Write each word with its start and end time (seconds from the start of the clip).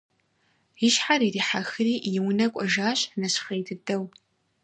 И 0.87 0.89
щхьэр 0.93 1.21
ирихьэхри 1.27 1.95
и 2.09 2.19
унэ 2.27 2.47
кӀуэжащ 2.53 2.99
нэщхъей 3.19 3.61
дыдэу. 3.67 4.03